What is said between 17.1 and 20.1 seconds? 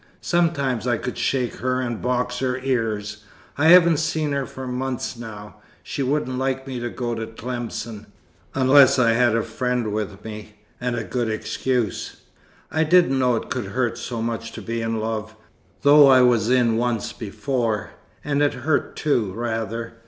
before, and it hurt too, rather.